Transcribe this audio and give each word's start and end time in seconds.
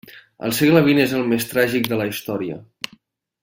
El 0.47 0.53
segle 0.59 0.81
vint 0.87 1.03
és 1.03 1.13
el 1.19 1.29
més 1.35 1.47
tràgic 1.53 1.91
de 1.93 2.03
la 2.03 2.11
història. 2.13 2.61